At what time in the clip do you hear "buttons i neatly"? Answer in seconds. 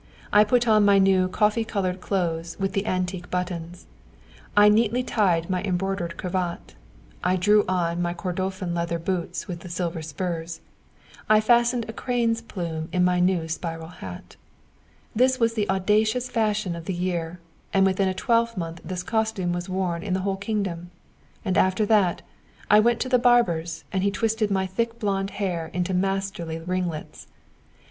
3.29-5.03